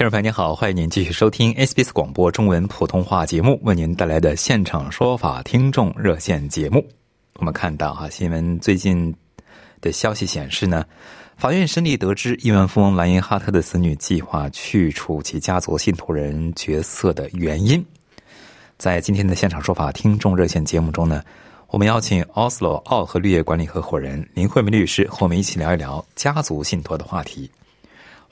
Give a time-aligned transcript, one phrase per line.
[0.00, 6.82] 听众朋友您好，欢迎您继续收听 SBS 广播中文普通话节目为您带来的现场说法听众热线节目。
[7.34, 9.14] 我们看到哈新闻最近
[9.82, 10.86] 的消息显示呢，
[11.36, 17.84] 法院审理得知亿万富翁莱因哈特的子女计划去除其家族信托人角色的原因。
[18.78, 21.22] 在今天的现场说法听众热线节目中呢，
[21.68, 27.50] 我们邀请 Oslo 奥和绿业管理合伙人林慧梅律师和我们一起聊一聊家族信托的话题。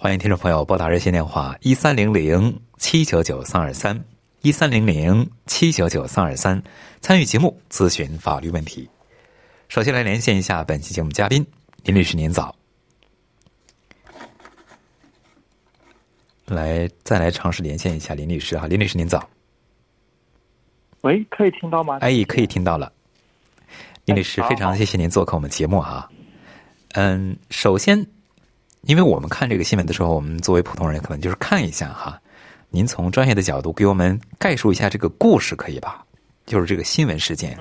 [0.01, 4.01] 欢迎听众朋友拨打热线电话一三零零七九九三二三
[4.43, 6.63] 一三零零七九九三二三
[7.01, 8.89] 参与节目咨询法律问题。
[9.69, 11.45] 首先来连线一下本期节目嘉宾
[11.83, 12.55] 林律师，您早。
[16.47, 19.29] 来，再来尝试连线一下林律师哈，林律师您早。
[21.01, 21.99] 喂，可以听到吗？
[22.03, 22.93] 哎，可以听到了。
[24.05, 26.09] 林律师，非常谢谢您做客我们节目哈。
[26.93, 28.07] 嗯，首先。
[28.83, 32.19] 因为我们看这个新闻的时候，我们作为普通人，可能就是看一下哈。
[32.71, 36.05] 您从专业的角度给我们概述一下这个故事，可以吧？
[36.47, 37.59] 就是这个新闻事件。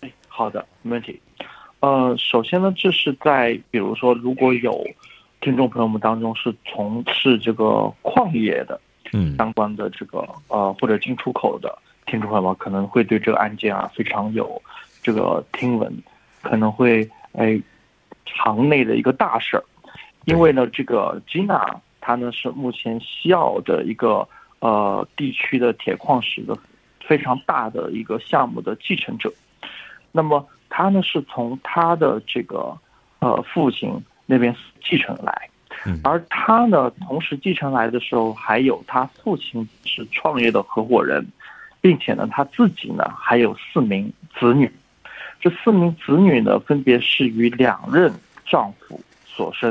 [0.00, 1.20] 哎，好的，没问题。
[1.80, 4.84] 呃，首先呢，这是在比如说，如果有
[5.40, 8.80] 听众朋友们当中是从事这个矿业的，
[9.12, 11.76] 嗯，相关的这个呃或者进出口的
[12.06, 14.60] 听众朋友们，可能会对这个案件啊非常有
[15.02, 15.96] 这个听闻，
[16.42, 17.60] 可能会哎。
[18.26, 19.64] 行内的一个大事儿，
[20.24, 24.28] 因为呢，这个吉娜她呢是目前西澳的一个
[24.60, 26.56] 呃地区的铁矿石的
[27.00, 29.32] 非常大的一个项目的继承者。
[30.12, 32.76] 那么他呢是从他的这个
[33.20, 33.92] 呃父亲
[34.26, 35.48] 那边继承来，
[36.02, 41.26] 而他呢同时继承来的时候，还有他父亲是创业的合伙人，
[41.80, 44.70] 并且呢他自己呢还有四名子女。
[45.44, 48.10] 这四名子女呢，分别是与两任
[48.46, 49.70] 丈夫所生，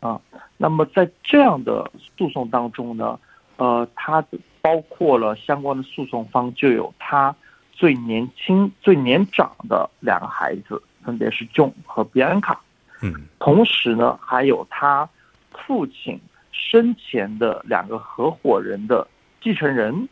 [0.00, 0.20] 啊，
[0.56, 3.16] 那么在这样的诉讼当中呢，
[3.56, 4.20] 呃，他
[4.60, 7.32] 包括了相关的诉讼方就有他
[7.72, 12.56] 最年轻、最年长的两个孩子，分别是 John 和 Bianca，
[13.00, 15.08] 嗯，同时呢，还有他
[15.52, 16.20] 父亲
[16.50, 19.06] 生前的两个合伙人的
[19.40, 20.08] 继承人，那。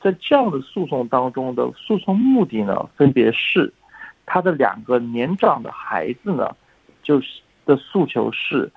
[0.00, 3.72] 在这样的诉讼当中的诉讼目的呢，分别是
[4.24, 6.56] 他的两个年长的孩子呢，
[7.02, 8.70] 就是的诉求是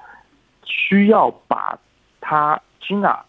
[0.66, 1.80] 需要把
[2.20, 3.20] 他 Gina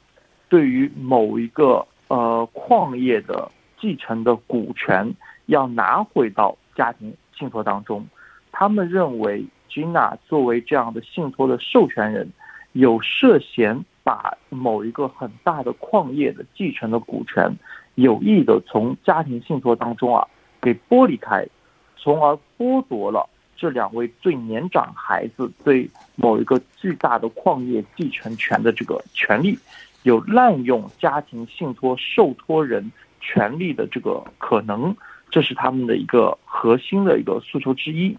[0.48, 3.50] 对于某一个呃矿业的
[3.80, 5.14] 继承的股权
[5.46, 8.04] 要拿回到家庭信托当中。
[8.50, 12.30] 他们认为 Gina 作为这样的信托的授权人，
[12.72, 17.52] 有涉嫌把某一个很大的矿业的继承的股权。
[17.96, 20.26] 有意的从家庭信托当中啊
[20.60, 21.46] 给剥离开，
[21.96, 29.56] 从而剥夺了这两位最年长孩子对某一个巨大的矿业继承权的这个权利，
[30.02, 32.90] 有滥用家庭信托受托人
[33.20, 34.94] 权利的这个可能，
[35.30, 38.18] 这是他们的一个核心的一个诉求之一。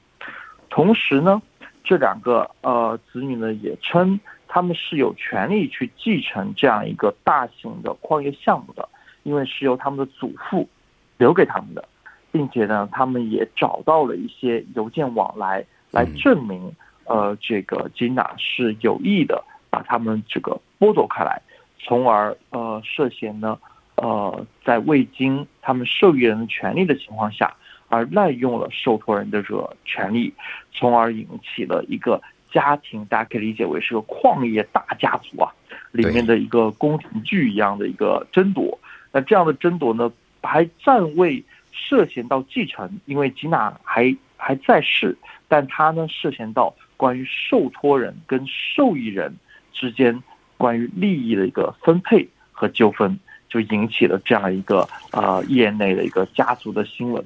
[0.70, 1.42] 同时呢，
[1.84, 4.18] 这两个呃子女呢也称
[4.56, 8.88] 他们是有权利去继承这样一个大型的矿业项目的。
[9.24, 10.70] 因为是由他们的祖父
[11.18, 11.84] 留给他们的，
[12.32, 16.72] 并且呢，他们也找到了一些邮件往来，来证明，
[17.06, 21.42] 呃，这个吉娜是有意的把他们这个剥夺开来，
[21.80, 23.58] 从而呃涉嫌呢，
[23.96, 27.52] 呃，在未经他们受益人的权利的情况下，
[27.90, 30.32] 而滥用了受托人的这个权利，
[30.72, 32.22] 从而引起了一个
[32.56, 35.52] 家庭，大家可以理解为是个矿业大家族啊，
[35.92, 38.80] 里面的一个宫廷剧一样的一个争夺。
[39.12, 40.10] 那这样的争夺呢，
[40.42, 41.44] 还暂未
[41.74, 45.18] 涉嫌到继承，因为吉娜还还在世，
[45.50, 49.36] 但他呢涉嫌到关于受托人跟受益人
[49.74, 50.24] 之间
[50.56, 53.20] 关于利益的一个分配和纠纷，
[53.50, 57.22] 就引起了这样一个呃业内的一个家族的新闻。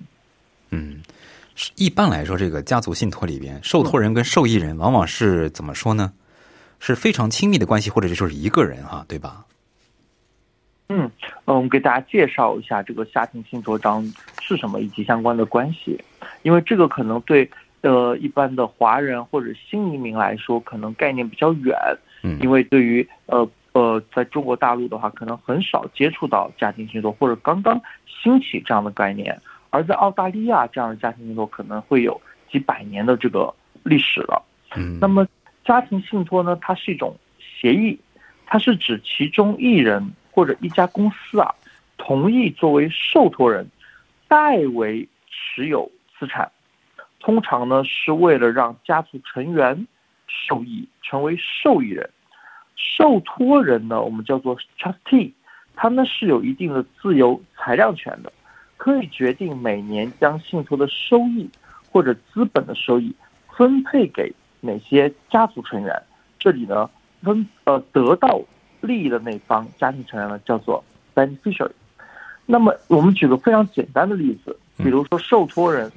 [0.71, 0.98] 嗯，
[1.75, 6.13] 一般来说，这个家族信托里边，受托人跟受益人往往是怎么说呢？
[6.79, 9.45] 是非常亲密的关系，或者就是一个人哈，对吧？
[10.87, 11.11] 嗯，
[11.45, 14.01] 呃，我们给大家介绍一下这个家庭信托章
[14.41, 16.01] 是什么以及相关的关系，
[16.43, 17.49] 因为这个可能对
[17.81, 21.77] 呃一般的华人或者新移民来说，可能概念比较远。
[22.23, 29.37] 嗯，因为对于呃呃在中国大陆的话，可能很少接触到家庭信托，或者刚刚兴起这样的概念。
[29.69, 32.21] 而在澳大利亚，这样的家庭信托可能会有
[32.51, 34.43] 几百年的这个历史了。
[34.75, 35.27] 嗯，那么
[35.63, 37.99] 家庭信托呢，它是一种协议，
[38.45, 40.13] 它是指其中一人。
[40.31, 41.53] 或者一家公司啊，
[41.97, 43.67] 同意作为受托人
[44.29, 46.49] 代为持有资产，
[47.19, 49.85] 通常呢是为了让家族成员
[50.27, 52.09] 受益，成为受益人。
[52.77, 55.33] 受托人呢，我们叫做 trustee，
[55.75, 58.31] 他呢是有一定的自由裁量权的，
[58.79, 61.47] 可以决定每年将信托的收益
[61.91, 63.13] 或者资本的收益
[63.55, 66.01] 分配给哪些家族成员。
[66.39, 66.89] 这里呢
[67.21, 68.41] 分呃得到。
[68.81, 70.81] 利益的那方家庭成员呢，叫做
[71.13, 71.69] beneficiary。
[72.45, 75.91] 那么我们举个非常简单的例子，比如说受托人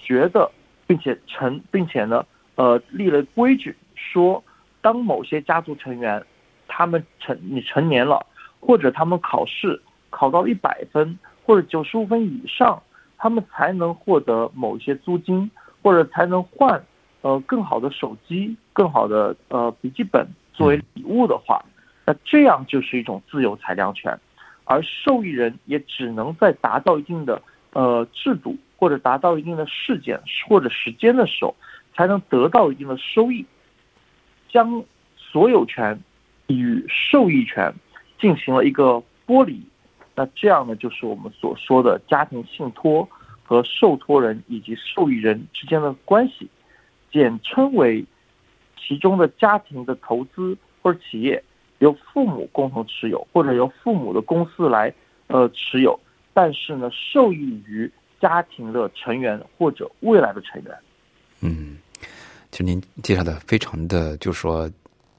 [0.00, 0.48] 觉得，
[0.86, 2.24] 并且成，并且呢，
[2.54, 4.40] 呃，立了规矩，说
[4.80, 6.24] 当某些家族成员
[6.68, 8.24] 他们成你成年了，
[8.60, 12.82] 或者他们考试考到一百分或者九十五分以上，
[13.18, 15.50] 他们才能获得某些租金，
[15.82, 16.82] 或者才能换
[17.20, 21.64] 呃更好的手机、更好的呃笔记本作为礼物的话。
[22.04, 24.18] 那这样就是一种自由裁量权，
[24.64, 27.40] 而受益人也只能在达到一定的
[27.72, 31.54] 呃制度或者达到一定的事件或者时间的时候，
[31.94, 33.46] 才能得到一定的收益。
[34.48, 34.84] 将
[35.16, 35.98] 所有权
[36.48, 37.72] 与受益权
[38.20, 39.62] 进行了一个剥离，
[40.14, 43.08] 那这样呢，就是我们所说的家庭信托
[43.42, 46.48] 和受托人以及受益人之间的关系，
[47.10, 48.04] 简称为
[48.78, 51.42] 其中的家庭的投资或者企业。
[51.78, 54.94] 由父母共同持有，或者由父母的公司来
[55.26, 55.98] 呃持有，
[56.32, 60.72] 但是呢，受益于家庭的成员或者未来的成员。
[61.40, 61.76] 嗯，
[62.52, 64.70] 其实您介绍的非常的，就是说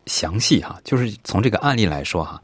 [0.06, 0.80] 详细哈。
[0.86, 2.42] 就是从这个案例来说哈，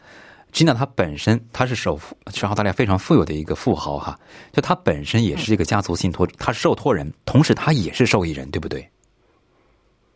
[0.51, 4.17] 吉娜她本身她是首富，是澳大利亚非常富有的一个富豪哈。
[4.51, 8.87] 就她本身也是这个家族信托，她是受托人，同时她也是受益人，对不对？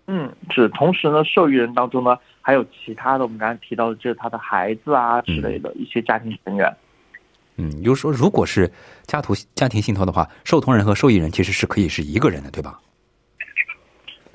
[0.08, 0.68] 嗯，是。
[0.70, 6.76] 同时呢，受益人当中呢，还有其他的，我们刚才提到的，就是他的孩子啊之类的一些家庭成员。
[7.56, 8.70] 嗯，就是说，如果是
[9.04, 12.82] 家族家庭信托的话，受托人和受益人其实是可以是一个人的，对吧？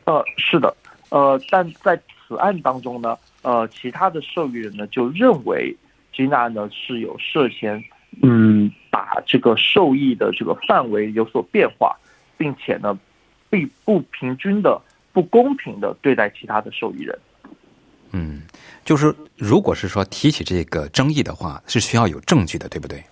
[0.04, 0.74] 呃，是的。
[1.10, 5.76] 呃，但在此案当中呢，呃，其他的受益人呢就认为
[6.12, 7.82] 吉娜呢是有涉嫌，
[8.22, 11.96] 嗯，把这个受益的这个范围有所变化，
[12.36, 12.98] 并且呢，
[13.50, 14.80] 并不平均的。
[15.10, 17.18] 不公平的对待其他的受益人。
[18.12, 18.42] 嗯，
[18.84, 23.02] 就是如果是说提起这个争议的话，是需要有证据的，对不对？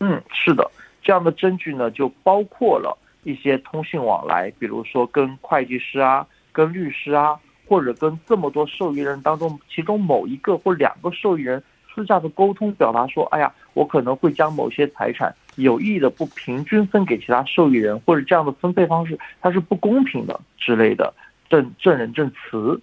[0.00, 0.68] 嗯，是的，
[1.00, 11.62] 这样的证据呢，就包括了一些通信往来，比如说跟会计师啊、跟律师啊，或者跟这么多受益人当中，其中某一个或两个受益人
[11.94, 21.14] 私下的沟通，表达说：“哎呀，我可能会将某些财产。”有意的不平均分给其他受益人，或者这样的分配方式它是不公平的之类的
[21.48, 22.80] 证证人证词。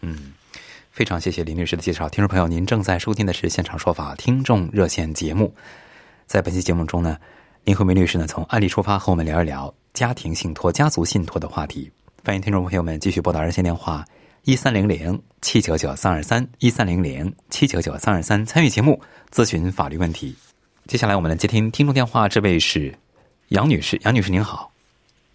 [0.00, 0.32] 嗯，
[0.90, 2.08] 非常谢谢林律师的介绍。
[2.08, 5.54] 听众朋友，您正在收听的是《现场说法》听众热线节目。
[6.24, 7.18] 在本期节目中呢，
[7.64, 11.92] 林慧梅律师呢从案例出发和我们聊一聊家庭信托、家族信托的话题。
[12.26, 14.02] 欢迎听众朋友们继续拨打热线电话
[14.44, 18.98] 一三零零七九九三二三一三零零七九九三二三参与节目
[19.30, 20.34] 咨询法律问题。
[20.86, 22.94] 接下来我们来接听听众电话，这位是
[23.48, 24.00] 杨女士。
[24.04, 24.72] 杨女士您好，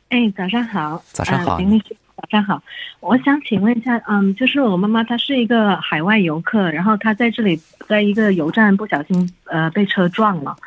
[0.09, 2.63] 哎，早上好，早上好，林律师，早上好。
[3.01, 10.57] 我想请问一下，嗯，就是我妈妈她是一个海外游客，然后她在这里在一个油站不小心呃被车撞了，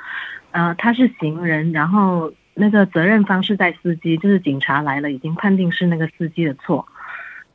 [0.52, 6.86] 呃，她是行人，然后那个责任方是在司机，就是警察来了，已经判定是那个司机的错，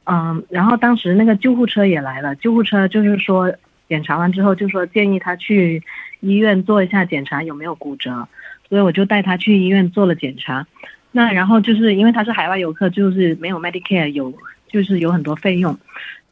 [0.05, 3.53] 嗯，然后当时那个救护车也来了，救护车就是说
[3.87, 5.83] 检查完之后就说建议他去。
[6.19, 8.27] 医院做一下检查有没有骨折，
[8.67, 10.65] 所以我就带他去医院做了检查。
[11.11, 14.33] 那然后就是因为他是海外游客，就是没有 Medicare，有
[14.67, 15.77] 就是有很多费用。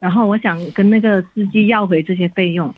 [0.00, 2.74] 然后我想跟那个司机要回这些费用，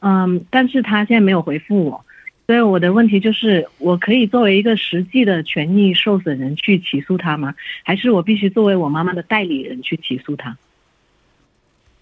[0.00, 2.05] 嗯，但是他现在没有回复我，
[2.46, 7.54] 所以我的问题就是，我可以作为一个实际的权益受损人去起诉他吗？
[7.82, 10.56] 还是我必须作为我妈妈的代理人去起诉他？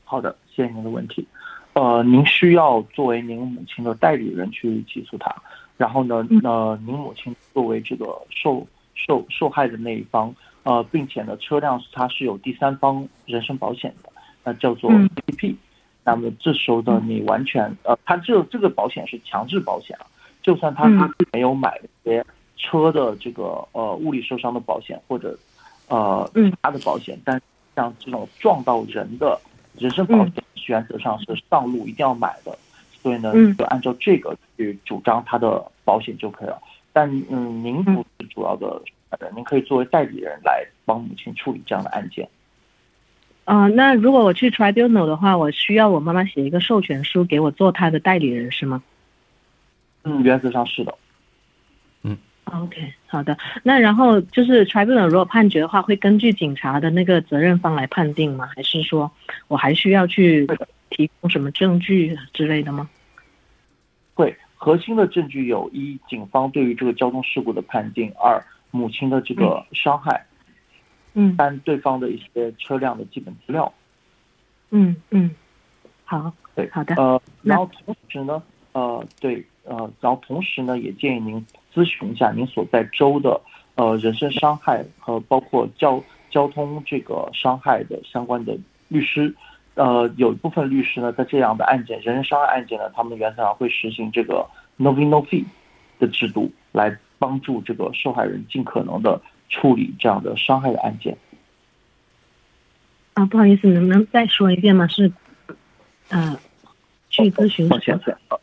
[0.05, 1.27] 好的，谢谢您的问题。
[1.73, 5.35] 呃，您需要作为您母亲的代理人去起诉他，
[5.79, 10.33] 然后呢，呃，您母亲作为这个受受受害的那一方，
[10.63, 14.11] 呃，并且呢，车辆它是有第三方人身保险的，
[14.45, 14.91] 那叫做
[15.27, 15.57] p p
[16.05, 20.07] 那么这时候呢，你完全呃，它这这个保险是强制保险啊，
[20.45, 22.25] 就算他他没有买一些
[22.57, 25.37] 车的这个呃物理受伤的保险或者
[25.89, 26.51] 呃嗯。
[26.51, 27.41] 其他的保险，但
[27.75, 29.41] 像这种撞到人的
[29.77, 30.35] 人身保险，
[30.67, 32.57] 原则上是上路一定要买的，
[33.03, 36.61] 所以呢嗯，就按照这个去主张他的保险就可以了。
[36.93, 38.81] 但嗯，您不是主要的
[39.19, 42.29] 人，您可以作为代理人来帮母亲处理这样的案件。
[43.47, 48.83] 呃，那如果我去 tribunal 的话，我需要我妈妈写一个授权书给我做她的代理人是吗
[50.05, 50.95] 嗯，原则上是的。
[52.03, 53.37] 嗯？OK，好的。
[53.63, 58.49] 那然后就是 tribunal 如果判决的话，会根据警察的那个责任方来判定吗？
[58.55, 59.11] 还是说
[59.49, 60.47] 我还需要去
[60.91, 62.89] 提供什么证据之类的吗？
[64.15, 70.15] 会核心的证据有一，警方对于这个交通事故的判定；二，母亲的这个伤害；
[71.15, 73.73] 嗯三，对方的一些车辆的基本资料。
[74.71, 75.31] 嗯嗯，
[76.05, 78.43] 好，对，好的呃，然后同时呢，
[78.73, 83.41] 呃，对，呃，然后同时呢，也建议您咨询一下您所在州的
[83.75, 88.57] 呃人身伤害和包括交交通这个伤害的相关的
[88.89, 89.35] 律师。
[89.75, 95.45] 呃，有一部分律师呢，在这样的案件，人身伤害案件呢，他们原则上会实行这个 no fee no fee
[95.99, 101.17] 的制度，来帮助这个受害人尽可能的处理这样的伤害的案件。
[103.15, 104.87] 啊，不好意思，能不能再说一遍吗？
[104.87, 105.11] 是，
[106.09, 106.39] 呃，
[107.11, 108.39] 去咨询抱歉，呃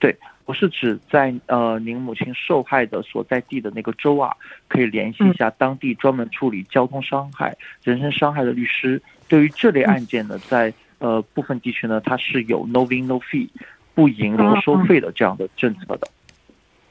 [0.00, 0.16] 对，
[0.46, 4.34] 我是指在呃您母亲受害的所在地的那个州啊，
[4.66, 9.00] 可以联系一下当地专门处理交通伤害、人身伤害的律师。
[9.28, 13.48] 对于这类案件呢，在呃部分地区呢，它是有 no win no fee
[13.94, 16.08] 不赢不收费的这样的政策的。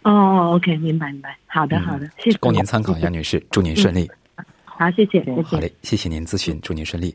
[0.04, 2.38] 哦哦，OK，明白明白，好的嗯好的，谢谢。
[2.38, 4.10] 供您参考，杨女士，祝您顺利。
[4.64, 5.42] 好，谢谢，谢谢。
[5.42, 7.14] 好嘞，谢谢您咨询，祝您顺利。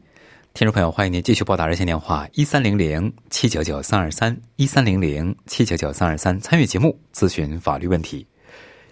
[0.54, 8.24] 听众朋友，欢迎您继续拨打热线电话一三零零七九九三二三一三零零七九九三二三参与节目咨询法律问题。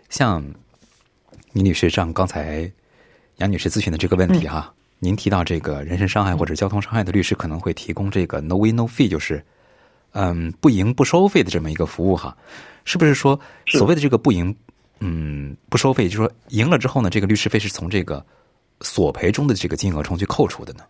[0.08, 0.44] 像
[1.52, 2.68] 倪女士，像刚才
[3.36, 9.40] 杨女士咨询的这个问题哈，您提到这个人身伤害或者交通伤害的律师可能会提供这个 no win no fee，就是
[10.14, 12.36] 嗯不赢不收费的这么一个服务哈，
[12.84, 14.52] 是不是说所谓的这个不赢
[14.98, 18.26] 嗯不收费，就是说赢了之后呢，这个律师费是从这个
[18.80, 20.82] 索赔中的这个金额中去扣除的呢？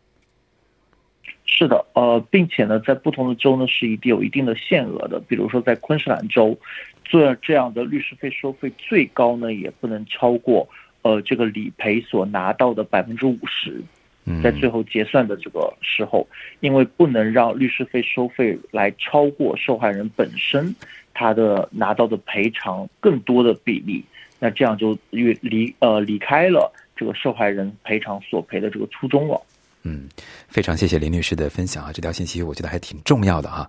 [1.55, 5.21] 是的，呃，并且呢，在不同的州呢是一定有一定的限额的。
[5.29, 6.57] 比如说在昆士兰州，
[7.05, 10.67] 做这样的律师费收费最高呢也不能超过
[11.03, 13.83] 呃这个理赔所拿到的百分之五十。
[14.25, 16.27] 嗯，在最后结算的这个时候，
[16.61, 20.75] 因为不能让律师费收费来超过受害人本身
[21.13, 24.03] 他的拿到的赔偿更多的比例，
[24.41, 29.39] 那这样就越离呃离开了这个受害人赔偿索赔的这个初衷了。
[29.85, 30.09] 嗯，
[30.49, 33.69] 非常谢谢林律师的分享啊，这条信息我觉得还挺重要的哈。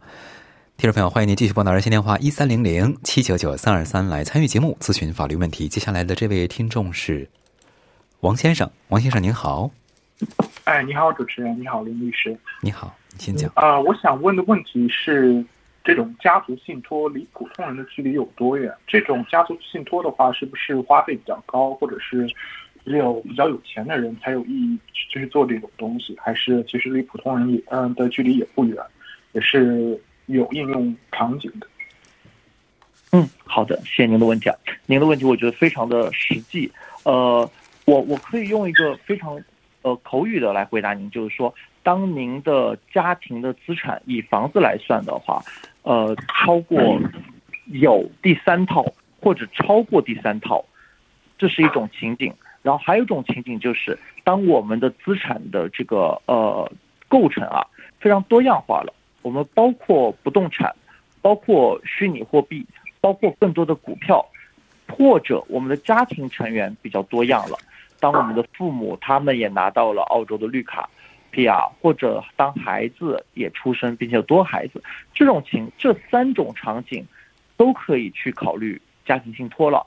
[0.78, 5.68] 听众朋友，欢迎您继续拨打热线电话一三零零七九九三二三来参与节目咨询法律问题。
[5.68, 7.30] 接下来的这位听众是
[8.22, 9.70] 王先生，王先生您好，
[10.64, 12.36] 哎，你好，主持人，你好，林律师。
[12.62, 13.52] 你好，你先讲。
[13.56, 15.46] 啊、我想问的问题是，
[15.84, 18.74] 这种家族信托离普通人的距离有多远？
[18.88, 22.28] 这种家族信托的话，是不是花费比较高，或者是
[22.86, 26.18] 只有比较有钱的人才有意义去做这种东西？
[26.20, 28.78] 还是其实离普通人也嗯的距离也不远，
[29.32, 31.68] 也是有应用场景的？
[33.12, 34.56] 嗯，好的，谢谢您的问题啊。
[34.86, 36.72] 您的问题我觉得非常的实际。
[37.04, 37.50] 呃，
[37.86, 39.40] 我我可以用一个非常
[39.82, 45.42] 呃口语的来回答您，就是说，当您的家庭的资产以房子来算的话，
[45.84, 47.00] 呃，超过
[47.68, 48.86] 有第三套
[49.22, 50.66] 或者超过第三套，
[51.38, 52.34] 这是一种情景。
[52.64, 56.72] 然后还有一种情景就是，当我们的资产的这个呃
[57.08, 57.64] 构成啊
[58.00, 60.74] 非常多样化了，我们包括不动产，
[61.22, 62.66] 包括虚拟货币，
[63.02, 64.26] 包括更多的股票，
[64.88, 67.58] 或者我们的家庭成员比较多样了。
[68.00, 70.90] 当我们的父母他们也拿到了澳洲的绿卡
[71.34, 74.82] PR，或者当孩子也出生并且多孩子，
[75.14, 77.06] 这种情这三种场景
[77.58, 79.86] 都可以去考虑家庭信托了。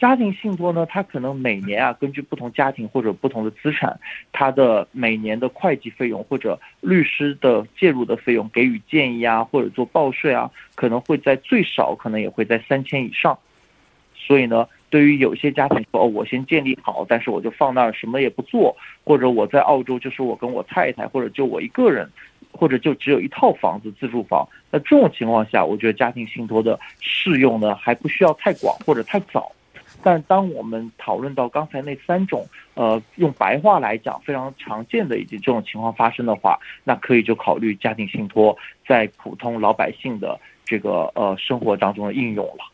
[0.00, 4.00] 家庭信托呢，它可能每年啊，根据不同家庭或者不同的资产，
[4.32, 13.38] 它的每年的会计费用或者律师的介入的费用给予建议啊，或者做报税啊，可能会在最少可能也会在三千以上。
[14.14, 22.08] 所以呢，对于有些家庭说，哦，我先建立好，但是我就放那儿什么也不做，或者我在澳洲就是我跟我太太，或者就我一个人，
[22.52, 29.52] 或者就只有一套房子自住房，那这种情况下，我觉得家庭信托的适用呢还不需要太广或者太早。
[30.02, 42.64] 但当我们讨论到刚才那三种，呃，用白话来讲非常常见的以及这种情况发生的话，那可以就考虑家庭信托在普通老百姓的这个呃生活当中的应用了。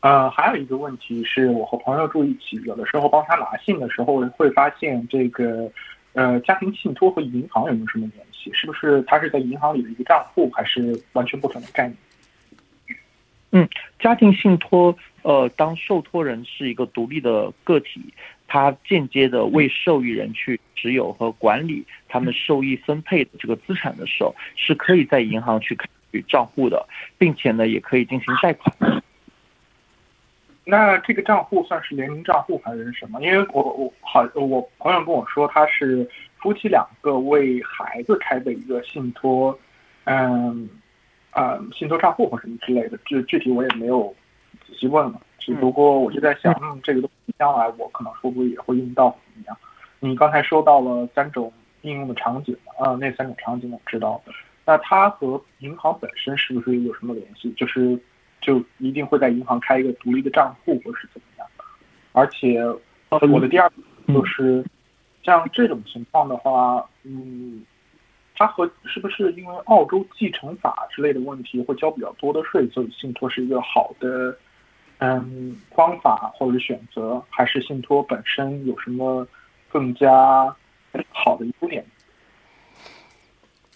[0.00, 5.68] 呃，还有一个问题是我和朋友住一起，有的时候帮他拿信的时候会发现这个，
[6.12, 8.52] 呃，家庭信托和银行有没有什么联系？
[8.52, 11.96] 是不是他是在银行里的一个账户，还是完全不同的概念？
[13.50, 18.00] 嗯，家庭信托，呃，当受托人是一个独立的个体，
[18.46, 25.86] 他间接的为受益人去持有和管理他们受益分配的这个资产的时候，是可以在银行去开
[26.26, 26.86] 账户的，
[27.18, 29.02] 并且呢，也可以进行贷款。
[30.64, 33.20] 那这个账户算是联名账户还是什么？
[33.22, 39.58] 因为我我好，我朋友跟我说他是夫妻两个为孩子开的一个信托，
[40.04, 40.68] 嗯，
[41.30, 44.14] 啊，信托账户或什么之类的，具具体我也没有
[44.68, 45.20] 仔细问了。
[45.38, 49.56] 只不过我就在想，嗯，这个东西将来我可能会不会也会用到怎么样？
[49.98, 54.22] 你刚才说到了三种应用的场景啊，那三种场景我知道。
[54.64, 57.50] 那它和银行本身是不是有什么联系？
[57.56, 57.98] 就是。
[58.40, 61.46] 就一定会在银行开一个独立的账户，或是怎么样？
[62.12, 62.62] 而且，
[63.10, 63.68] 我的第二
[64.06, 64.64] 就是，
[65.24, 67.64] 像这种情况的话，嗯，
[68.36, 74.38] 它和是不是因为澳洲继承法之类的问题会交比较多的税，所以信托是一个好的
[74.98, 79.26] 嗯方法或者选择，还是信托本身有什么
[79.68, 80.54] 更加
[81.10, 81.84] 好的优点？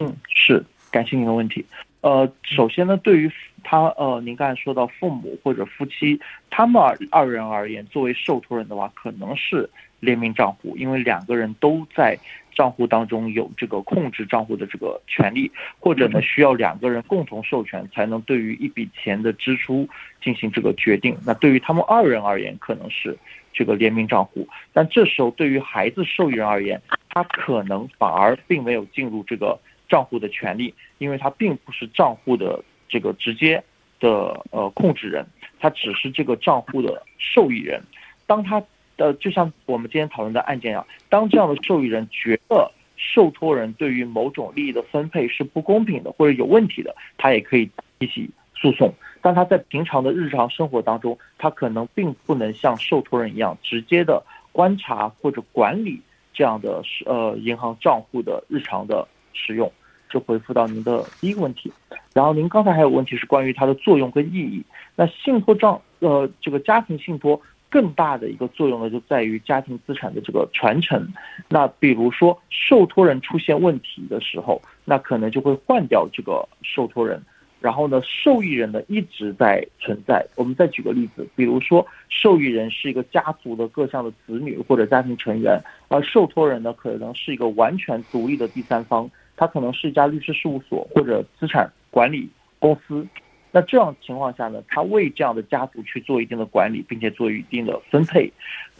[0.01, 1.65] 嗯，是，感谢您的问题。
[2.01, 3.31] 呃，首先呢，对于
[3.63, 12.19] 他呃，您刚才说到父母或者夫妻，他们二二人而言，作为受托人的话，可能是联名账户，因为两个人都在
[12.55, 19.89] 账户当中有这个控制账户的这个权利，或者呢，需要两个人共同授权才能对于一笔钱的支出
[20.23, 21.17] 进行这个决定。
[21.27, 23.17] 那对于他们二人而言，可能是
[23.53, 29.59] 这个联名账户，但这时候对于孩子受益人而言，他可能反而并没有进入这个。
[29.89, 33.63] 账户的权利，因为他并不是账户的这个直接
[34.01, 35.27] 的呃控制人，
[35.61, 37.79] 他只是这个账户的受益人。
[38.27, 38.63] 当他
[38.97, 48.93] 呃就像我们今天讨论的案件一样，当这样的受益人觉得受托人对于某种利益的分配是不公平的或者有问题的，他也可以提起诉讼。
[49.21, 56.01] 但他在平常的日常生活当中，他可能并不能像受托人一样直接的观察或者管理
[56.33, 59.71] 这样的呃银行账户的日常的使用。
[60.11, 61.73] 就回复到您的第一个问题，
[62.13, 64.63] 然后您刚才还有问题是关于它的作用跟意义。
[64.95, 67.41] 那信托账，呃，这个家庭信托
[67.73, 71.09] 更大的一个作用呢，就在于家庭资产的这个传承。
[71.49, 77.23] 那比如说受托人出现问题的时候，那可能就会换掉这个受托人，
[77.63, 80.23] 然后呢，受益人呢一直在存在。
[80.37, 85.59] 我们再举个例子，比如说受益人是一个家族的各项的子女或者家庭成员，
[85.89, 89.11] 而受托人呢可能是一个完全独立的第三方。
[89.35, 93.05] 他可能是一家律师事务所或者资产管理公司，
[93.53, 98.33] 那这样情况下呢，他为这样的家族去做一定的管理，并且做一定的分配。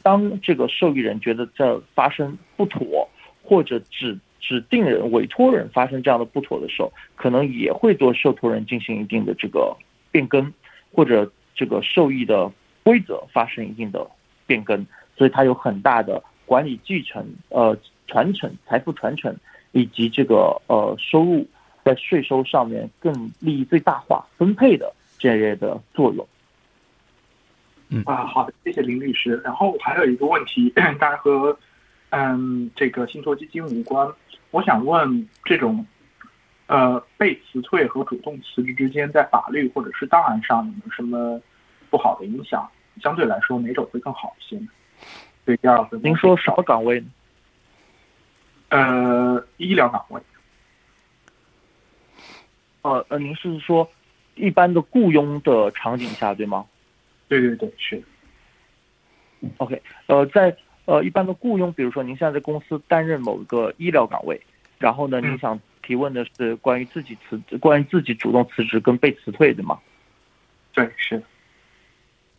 [0.03, 3.09] 当这个受益人觉得这发生不妥，
[3.43, 9.77] 或者指指定人、委托人发生这样的不妥的时候，可能也会对受托人进行一定的这个
[10.11, 10.53] 变更，
[10.93, 12.51] 或者这个受益的
[12.83, 14.05] 规则发生一定的
[14.47, 17.77] 变更，所以它有很大的管理继承、呃
[18.09, 19.37] 传承、财富传承。
[19.75, 21.47] 以及这个呃收入
[21.85, 26.27] 在税收上面更利益最大化分配的这类的作用。
[27.89, 29.41] 嗯啊，好的，谢谢林律师。
[29.45, 31.57] 然后还有一个问题， 当然和
[32.11, 34.11] 嗯这个信托基金无关。
[34.51, 35.85] 我想问，这种
[36.67, 41.41] 呃被辞退和主动辞职之间，在法律或者是档案上有没有什么
[41.91, 42.67] 不好的影响？
[43.03, 44.69] 相对来说，哪种会更好一些呢？
[45.45, 47.07] 对，第二个，您说什么岗位呢？
[48.71, 50.21] 呃，医疗岗位。
[52.83, 53.89] 呃呃，您是说
[54.35, 56.67] 一般的雇佣的场景下，对吗？
[57.29, 58.03] 对对对，是。
[59.57, 64.41] OK，呃，在呃一般的雇佣，比如说您现在在公司担任某一个医疗岗位，
[64.79, 69.79] 然后呢，您想提问的是关于自己辞，关于自己主动辞职跟被辞退的吗？
[70.73, 71.23] 对，是。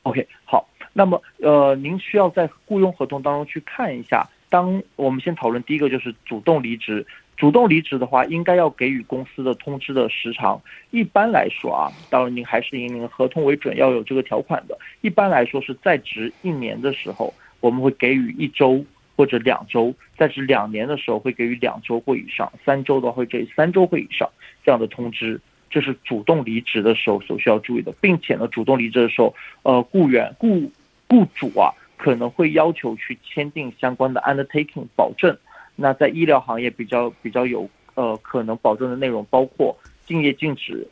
[0.03, 4.29] OK，好，那么呃，您需要在雇佣合同当中去看一下。
[4.49, 10.61] 当我们先讨论第一个就是主动离职，主动离职的话，应该要给予公司的通知的时长。
[10.91, 14.77] 一般来说啊，当然您还是以您合同为准，要有这个条款的。
[15.01, 24.29] 一般来说是在职一年的时候，我们会给予一周或者两周；在职两年的时候会给予两周或以上，三周的话会给三周或以上
[24.63, 25.41] 这样的通知。
[25.69, 30.71] 这是主动离职的时候所需要注意的，并且呢，主动离职的时候，呃，雇员雇
[31.09, 35.35] 雇主啊可能会要求去签订相关的 undertaking 保证。
[35.75, 40.87] 那在医疗行业比较比较有呃可能保证的内容包括竞业禁止，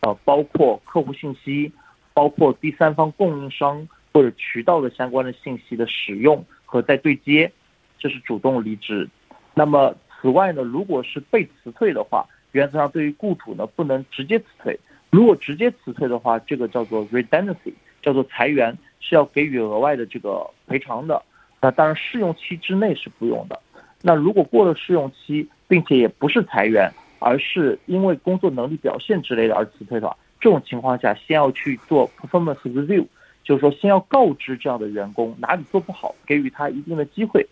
[0.00, 1.70] 呃，包括客户信息，
[2.14, 7.50] 包括第三方供应商或者渠道的相关的信息的使用和再对接，
[7.98, 9.08] 这是主动离职。
[9.54, 14.78] 那么此外呢，如果是被辞退的话，原则上，对于雇主呢，不能直接辞退。
[15.10, 21.22] 如果直接辞退的话，这个叫做 redundancy，叫做裁员，是要给予额外的这个赔偿的。
[21.60, 23.60] 那当然，试用期之内是不用的。
[24.02, 33.06] 那如果过了试用期，并且也不是裁员，而是因为工作能力表现之类的而辞退的话，这种情况下，先要去做 performance review，
[33.44, 37.46] 就是说先要告知这样的员工哪里做不好，给予他一定的机会，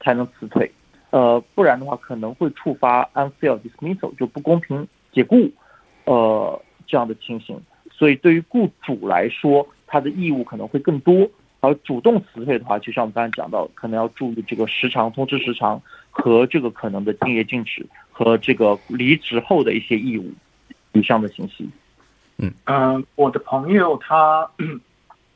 [0.00, 0.70] 才能辞退。
[1.10, 5.50] 呃，不然的话可能会触发 unfair dismissal，就不公平解雇，
[6.04, 7.60] 呃，这样的情形。
[7.90, 11.28] 所以对于雇主来说，他的义务可能会更多。
[11.66, 20.32] 而主动辞退的话，就像我们刚才讲到，可能要注意这个时长、通知时长和这个可能的竞业禁止和这个离职后的一些义务
[20.92, 21.68] 以上的信息。
[22.38, 24.48] 嗯嗯，我的朋友他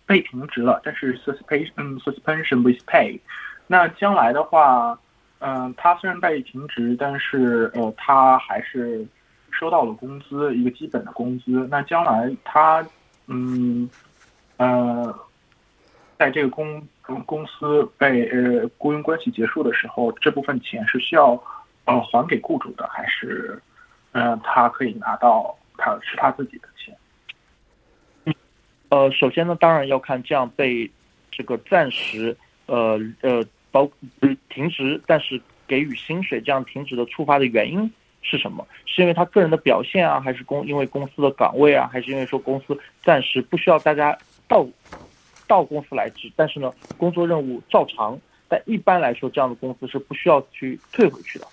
[0.07, 3.19] 被停职了，但是 suspension suspension with pay。
[3.67, 4.99] 那将来的话。
[5.43, 9.07] 嗯，他虽然被停职，但是呃，他还是
[9.51, 11.67] 收到了工资，一个基本的工资。
[11.71, 12.87] 那将来他，
[13.27, 13.89] 嗯，
[14.59, 15.19] 呃，
[16.21, 16.87] 在这个公
[17.25, 21.31] 公司被呃雇佣关系结束的时候，这部分钱是需要
[21.87, 23.59] 呃还给雇主的，还是
[24.13, 26.95] 嗯，他可以拿到他是他自己的钱？
[28.91, 30.91] 呃，首先呢，当然要看这样被
[31.31, 33.43] 这个暂时呃呃。
[33.73, 33.89] 包
[34.49, 37.89] 停职，但是给予薪水这样停职的触发的原因
[38.21, 38.67] 是什么？
[38.85, 44.67] 是因为他个人的表现啊，还是公因为公司的岗位啊，还是因为说公司暂时不需要大家到
[45.51, 48.17] 到公司来值，但是呢，工作任务照常。
[48.47, 51.47] 但一般来说，这样的公司是不需要去退回去的，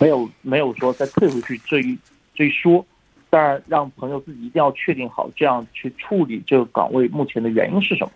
[0.00, 1.96] 没有没有说再退回去这一
[2.34, 2.84] 这一说。
[3.30, 8.12] 当然，让朋友自己一定要确定好，这样去处理这个岗位目前的原因是什么。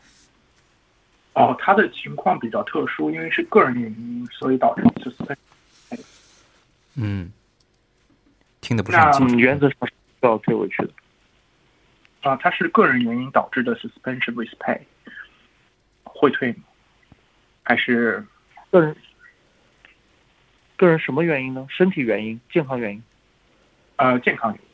[1.35, 5.39] 哦，他的情况比较特殊，因为是个人原因，所以导致是三。
[6.97, 7.33] 嗯，
[8.61, 9.37] 听得不是很清楚。
[9.37, 10.91] 原则上是要退回去的。
[12.23, 14.81] 啊，他是个人原因导致的 suspension with pay，
[16.19, 16.65] 会退吗？
[17.63, 18.25] 还是
[18.71, 18.97] 个人？
[20.77, 21.67] 个人什么原因呢？
[21.71, 23.03] 身体原因、健康原因？
[23.97, 24.69] 呃，健康原因。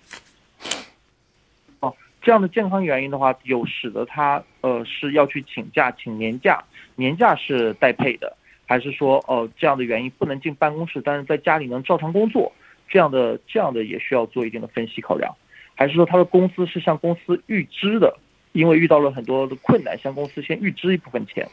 [2.22, 6.64] 这样的健康原因的话，有使得他呃是要去请假，请年假，
[6.96, 12.50] 年假是代配的，还是说呃这样的原因不能进办公室，但是在家里能照常工作，
[12.88, 15.36] 这样的这样的也需要做一定的分析考量，
[15.74, 18.16] 还是说他的公司是向公司预支的，
[18.54, 21.46] 因为遇到了很多的困难，向公司先预支一部分钱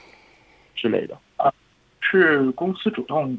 [0.75, 1.51] 之类的啊，
[1.99, 3.37] 是公司主动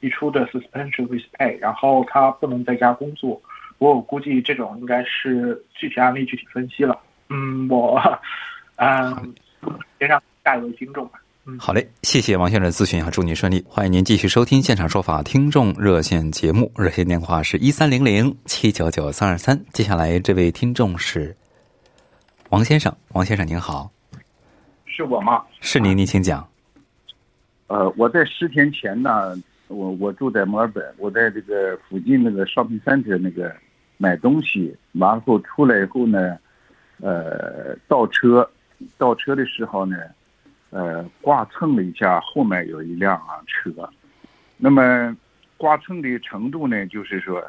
[0.00, 3.42] 提出的 suspension with pay，然后他不能在家工作。
[3.78, 6.96] 我估计这种应该是具体案例具体分析了。
[7.28, 8.00] 嗯，我
[8.76, 9.34] 嗯，
[9.98, 11.20] 先让下一位听众吧。
[11.44, 13.64] 嗯，好嘞，谢谢王先生的咨询啊，祝您顺利。
[13.68, 19.60] 欢迎您继续收听现场说法听众热线节目，热线电话是一三零零七九九三二三。
[19.72, 21.36] 接下来这位听众是
[22.52, 23.90] 王先生，王先生您好，
[24.84, 25.42] 是我吗？
[25.62, 26.46] 是您，您请讲。
[27.68, 29.34] 呃，我在十天前呢。
[29.68, 33.50] 我我住在墨尔本，我在这个附近那个 shopping center 那个
[33.96, 36.36] 买东西，完后出来以后呢，
[37.00, 38.46] 呃，倒车，
[38.98, 39.96] 倒车的时候呢，
[40.68, 43.88] 呃，刮蹭了一下后面有一辆啊车，
[44.58, 45.16] 那么
[45.56, 47.42] 刮蹭的程度呢，就是说，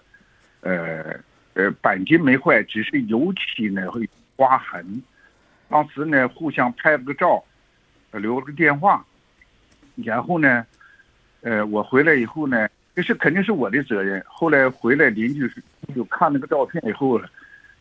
[0.61, 1.19] 呃
[1.55, 5.03] 呃，钣金没坏，只是油漆呢会刮痕，
[5.69, 7.43] 当时呢互相拍了个照，
[8.11, 9.05] 留了个电话，
[9.95, 10.65] 然后呢。
[11.45, 14.23] 呃，我回来以后呢，这是肯定是我的责任。
[14.25, 15.45] 后来回来，邻居
[15.93, 17.21] 就看那个照片以后，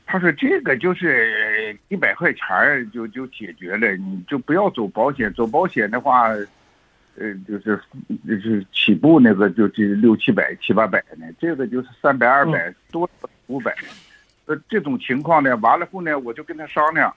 [0.04, 5.32] 他说这个就是一百块钱就就解决了，你就不要走保险。
[5.32, 6.30] 走保险的话，
[7.14, 7.80] 呃，就是
[8.26, 13.08] 就是起步那个就这六七百七八百呢，这个就是三百二百多
[13.46, 13.72] 五百。
[14.46, 17.14] 呃，这种情况呢，完了后呢，我就跟他商量。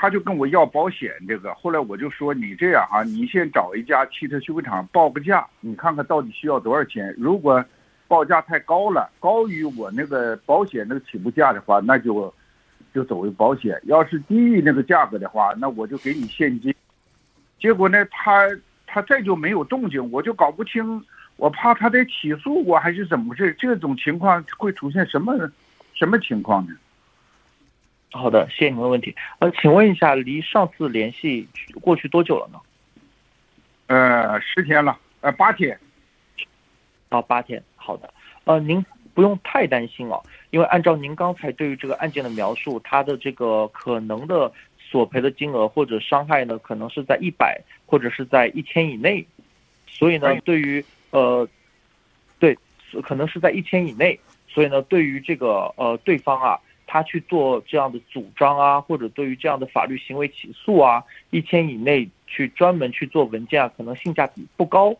[0.00, 7.12] 他就跟我要保险，这个后来我就说你这样啊，你先找一家汽车修理厂报个价，你看看到底需要多少钱。
[7.18, 7.64] 如果
[8.06, 12.32] 报价太高了，高于我那个保险那个起步价的话，那就
[12.94, 16.72] 就走为保险；要是低于那个价格的话，那我就给你现金。
[17.58, 18.48] 结果呢，他
[18.86, 21.04] 他再就没有动静，我就搞不清，
[21.38, 23.52] 我怕他得起诉我还是怎么回事？
[23.58, 25.36] 这种情况会出现什么
[25.98, 26.72] 什么情况呢？
[28.12, 29.14] 好的，谢谢您的问题。
[29.40, 31.48] 呃，请问一下，离上次联系
[31.80, 32.60] 过去多久了呢？
[33.88, 35.78] 呃，十天了，呃，八天。
[37.08, 37.60] 到八天。
[37.74, 38.14] 好的。
[38.44, 49.26] 呃，您不用太担心哦，因为按照您刚才对于这个案件的描述，它的这个可能的索赔的金额或者伤害呢，可能是在一百或者是在一千以内。
[49.86, 51.46] 所以呢，对于呃，
[52.38, 52.56] 对，
[53.02, 54.18] 可能是在一千以内。
[54.48, 56.58] 所以呢，对于这个呃对方啊。
[56.90, 64.96] 他去做这样的主张啊，或者对于这样的法律行为起诉啊，一千以内去专门去做文件啊，可能性价比不高，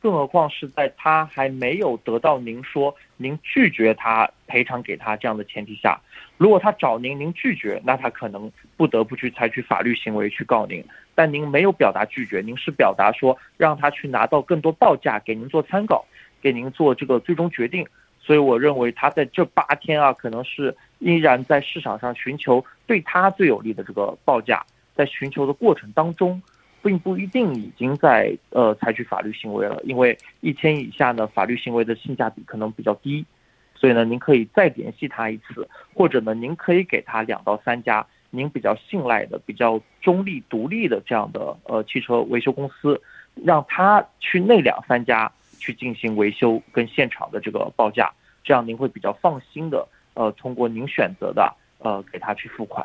[0.00, 6.00] 更何况是在他还没有得到您说您拒绝他赔偿给他这样的前提下，
[6.36, 10.80] 如果他找您，您拒绝，那他可能不得不去采取法律行为去告您。
[11.16, 16.06] 但您没有表达拒绝，您是表达说让他去拿到更多报价给您做参考，
[16.40, 17.84] 给您做这个最终决定。
[18.24, 26.40] 所以我认为他在这八天啊，可能是依然在市场上寻求对他最有利的这个报价，在寻求的过程当中，
[26.80, 33.26] 并不一定已经在呃采取法律行为了，因为一千以下呢，法律行为的性价比可能比较低，
[33.74, 43.02] 所以呢，您可以再联系他一次，或者呢，您可以给他两到三家您比较信赖的、比较中立、独立的这样的呃汽车维修公司，
[43.34, 45.32] 让他去那两三家。
[45.62, 48.10] 去进行维修跟现场的这个报价，
[48.42, 52.84] 这样您会比较放心的，呃，通过您选择的，呃，给他去付款。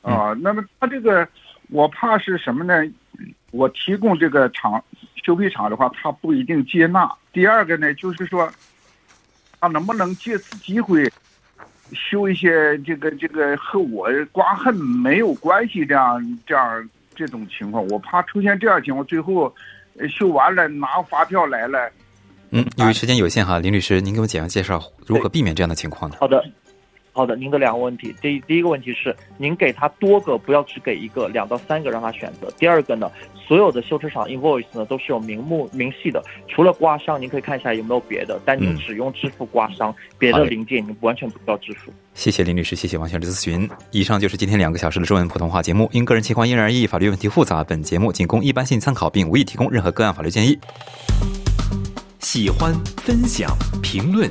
[0.00, 1.26] 啊，那么他这个，
[1.70, 2.88] 我怕是什么呢？
[3.50, 4.80] 我提供这个厂
[5.24, 7.12] 修配厂的话，他不一定接纳。
[7.32, 8.48] 第二个呢，就是说，
[9.58, 11.10] 他能不能借此机会
[11.92, 17.84] 修一些这个这个和我刮痕没有关系这样这样这种情况？
[17.88, 19.52] 我怕出现这样情况，最后。
[20.08, 21.90] 修完了，拿发票来了。
[22.50, 26.16] 嗯，由于时间有限哈，林律师，您给我简要介绍如何避免这样的情况呢？
[26.20, 26.44] 好的，
[27.12, 27.36] 好的。
[27.36, 32.50] 您的两个问题，第第一个问题是，您给他多个，不要只给一个，两到三个让他选择。
[32.58, 33.10] 第二个呢，
[33.46, 41.92] 所有的修车厂 invoice 呢都是有明目明细的，除了刮伤，您可以看一下有没有别的，但您只用支付刮伤，别的零件您完全不需要支付。
[42.14, 43.68] 谢谢林律师，谢谢王先生的咨询。
[43.90, 45.88] 以上就是今天两个小时的中文普通话节目。
[45.92, 50.58] 因个人情况因人而异，法律问题复杂，本节目仅供一般性参考，并无意提供任何个案法律建议。
[52.20, 53.50] 喜欢、分享、
[53.82, 54.30] 评论，